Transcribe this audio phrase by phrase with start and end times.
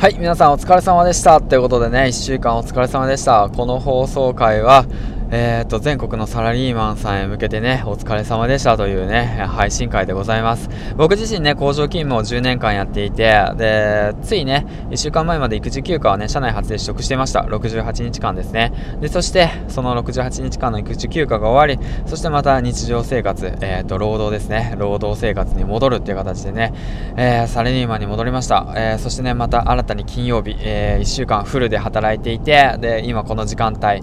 [0.00, 1.42] はい、皆さんお疲れ様でした。
[1.42, 3.50] ということでね、1週間お疲れ様でした。
[3.54, 4.86] この放送回は、
[5.32, 10.68] えー、と、全国のサラリーマンさんへ向けてね、お疲れ様でしたというね、配信会でございます。
[10.96, 17.42] 僕自身ね、工場勤務を10年間やっていて、で、ついね、1週間前まで育児休暇をね、社内初で取得していました。
[17.42, 18.72] 68日間ですね。
[19.00, 26.72] で、そして、その68日間の育児休暇が終わり、そしてまた日常生活、えー、と、労働ですね、労働生活に戻るっていう形でね、
[27.16, 28.66] えー、サラリーマンに戻りました。
[28.76, 34.02] えー、そしてね、また新たに金曜日、えー、1週間フルで働いていて、で、今この時間帯、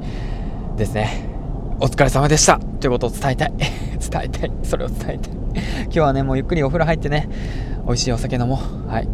[0.78, 1.28] ですね。
[1.80, 3.54] お疲れ様でしたということを伝えたい。
[3.58, 4.52] 伝えたい。
[4.64, 5.18] それを伝えたい。
[5.84, 7.28] 今日はね、もうゆっくりお風呂入ってね、
[7.86, 8.90] 美味しいお酒飲もう。
[8.90, 9.08] はい。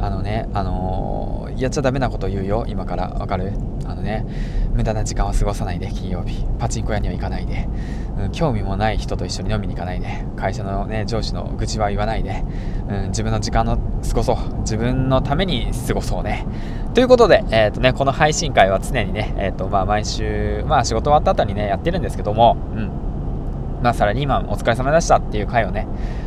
[0.00, 3.08] あのね、あのー、やっちゃダメなこと言うよ、今から。
[3.08, 3.52] わかる？
[3.86, 4.24] あのね、
[4.72, 6.46] 無駄な時間は過ごさないで、金曜日。
[6.58, 7.68] パチンコ屋には行かないで。
[8.18, 10.06] うん、興味もない人と一緒に飲みに行かないで。
[10.36, 12.44] 会社のね、上司の愚痴は言わないで。
[12.90, 14.36] うん、自分の時間の過ごそう。
[14.60, 16.46] 自分のために過ごそうね。
[16.94, 22.90] ということで、え、ー、とね、この配信会は常にね、え、ー、と、まあ、毎週、まあ、仕事終わった後にね、やってるんですけども、うん。
[23.82, 25.86] まあ、さらに今、お疲れ様でしたっていう回をね、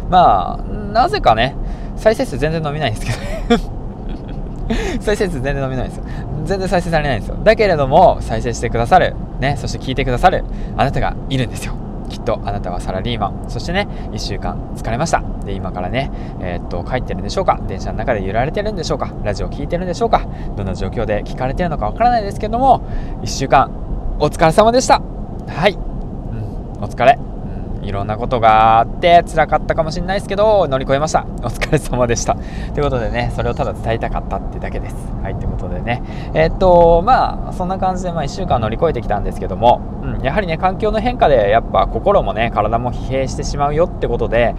[0.09, 1.55] まあ、なぜかね、
[1.97, 3.73] 再生数全然伸びないんですけどね
[4.99, 6.05] 再生数全然伸びないんですよ。
[6.45, 7.37] 全然再生されないんですよ。
[7.43, 10.45] だけれども、再生してくださる、ね、そして聞いてくださる
[10.77, 11.82] あなたがいるんですよ。
[12.13, 13.45] きっとあなたはサラリーマン。
[13.49, 15.23] そしてね1週間疲れました。
[15.43, 17.59] で今からねえー、っと帰ってるんでしょうか？
[17.67, 19.11] 電車の中で揺られてるんでしょうか？
[19.23, 20.27] ラジオ聞いてるんでしょうか？
[20.55, 22.87] どんな状況で聞かれてるのかわからないですけども
[23.23, 23.71] 1週間
[24.19, 25.01] お疲れ様でした。
[25.47, 27.17] はい、うん、お疲れ。
[27.83, 31.25] いろんなことがあって辛かったかもしれないですけど乗り越えました。
[31.43, 32.35] お疲れ様でした。
[32.35, 34.95] ということでねそれをただ伝えたかったってだけです。
[35.21, 36.01] はいということでね。
[36.33, 44.55] えー、っとまあそんな感じで、まあ、1週間乗り越えてきたんですけども、うん、やはりね環境の変化でやっぱ心もね体も疲弊してしまうよってことで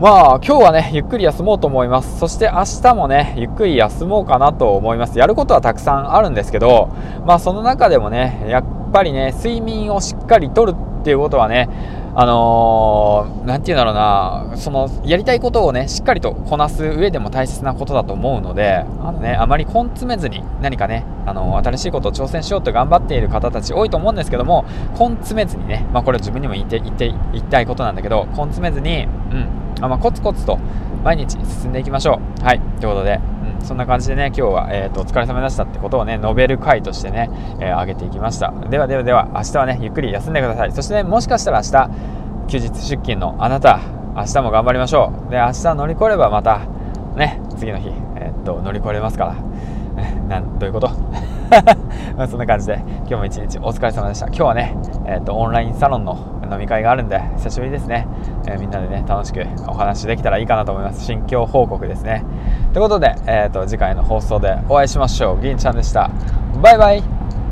[0.00, 2.18] まあ今日はねゆっくり休もうと思います。
[2.18, 5.18] そして明日もねゆっくり休もうかなと思います。
[5.18, 6.88] やることはたくさんあるんですけど
[7.26, 11.68] まあその中でもねやっぱりね睡眠をしっかりとるっていうことはね
[12.14, 24.66] あのー、て言うんだろうな、その、やりたいことをね、しっかりとこなす上でも大切なことだと思うので、あのね、あまり根詰めずに何かね、あのー、新しいことを挑戦しようと頑張っている方たち多いと思うんですけども、
[24.98, 29.48] 根詰めずにね、まあこれ自分にも言って言って言いたいことなんだけど、根詰めずに、うん、
[29.80, 30.58] あまあ、コツコツと
[31.02, 32.44] 毎日進んでいきましょう。
[32.44, 33.20] はい、ということで、
[33.64, 37.30] そんな感じでね、今日は、えーと、お疲れ様でしたってことをね、述べる回としてね、
[37.60, 38.52] えー、上げていきました。
[38.70, 40.72] ではではでは、明日はね、ゆっくり休んでください。
[40.72, 41.90] そしてね、もしかしたら明日、
[42.48, 43.80] 休日出勤のあなた、
[44.16, 45.30] 明日も頑張りましょう。
[45.30, 46.60] で、明日乗り越えればまた、
[47.16, 49.34] ね、次の日、えー、っと、乗り越えれますから。
[50.28, 50.90] なんどういうこと？
[52.28, 54.74] そんな感じで今日も一日お疲れ様でした今日はね、
[55.04, 56.16] えーと、とオンラインサロンの
[56.50, 58.06] 飲み会があるんで久しぶりですね、
[58.46, 62.24] えー、みんなでね楽しくお話できたらいいかなと思います心境報告ですね
[62.72, 65.40] ということで、えーと、次回の放送でお会いしましょう。
[65.42, 66.10] 銀ちゃんでした。
[66.62, 67.21] バイバイ。